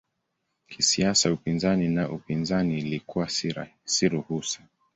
[0.67, 3.29] Kisiasa upinzani na upinzani ilikuwa
[3.85, 4.59] si ruhusa.